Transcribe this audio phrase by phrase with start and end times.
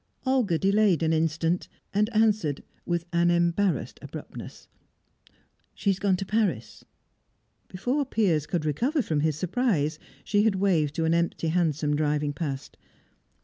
[0.25, 4.67] Olga delayed an instant, and answered with an embarrassed abruptness.
[5.75, 6.83] "She's gone to Paris."
[7.67, 12.33] Before Piers could recover from his surprise, she had waved to an empty hansom driving
[12.33, 12.77] past.